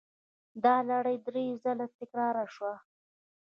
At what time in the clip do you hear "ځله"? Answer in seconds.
1.63-1.85